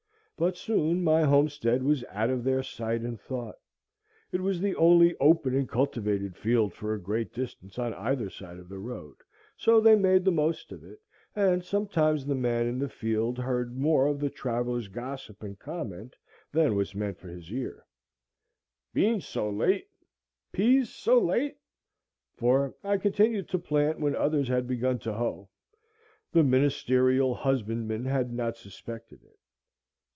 But 0.37 0.57
soon 0.57 1.03
my 1.03 1.21
homestead 1.21 1.83
was 1.83 2.03
out 2.05 2.31
of 2.31 2.43
their 2.43 2.63
sight 2.63 3.01
and 3.01 3.21
thought. 3.21 3.59
It 4.31 4.41
was 4.41 4.59
the 4.59 4.75
only 4.75 5.15
open 5.17 5.53
and 5.53 5.69
cultivated 5.69 6.35
field 6.35 6.73
for 6.73 6.95
a 6.95 6.99
great 6.99 7.31
distance 7.31 7.77
on 7.77 7.93
either 7.93 8.27
side 8.31 8.57
of 8.57 8.67
the 8.67 8.79
road; 8.79 9.17
so 9.55 9.79
they 9.79 9.95
made 9.95 10.25
the 10.25 10.31
most 10.31 10.71
of 10.71 10.83
it; 10.83 10.99
and 11.35 11.63
sometimes 11.63 12.25
the 12.25 12.33
man 12.33 12.65
in 12.65 12.79
the 12.79 12.89
field 12.89 13.37
heard 13.37 13.77
more 13.77 14.07
of 14.07 14.33
travellers' 14.33 14.87
gossip 14.87 15.43
and 15.43 15.59
comment 15.59 16.15
than 16.51 16.73
was 16.75 16.95
meant 16.95 17.19
for 17.19 17.27
his 17.27 17.51
ear: 17.53 17.85
"Beans 18.95 19.27
so 19.27 19.47
late! 19.47 19.89
peas 20.51 20.89
so 20.91 21.19
late!"—for 21.19 22.73
I 22.83 22.97
continued 22.97 23.47
to 23.49 23.59
plant 23.59 23.99
when 23.99 24.15
others 24.15 24.47
had 24.47 24.65
begun 24.65 24.97
to 24.99 25.13
hoe,—the 25.13 26.43
ministerial 26.43 27.35
husbandman 27.35 28.05
had 28.05 28.33
not 28.33 28.57
suspected 28.57 29.21
it. 29.23 29.37